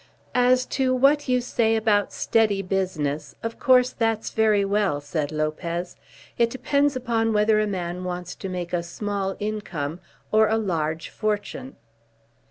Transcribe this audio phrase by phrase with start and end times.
[0.33, 5.95] "As to what you say about steady business, of course that's very well," said Lopez.
[6.39, 9.99] "It depends upon whether a man wants to make a small income
[10.31, 11.75] or a large fortune."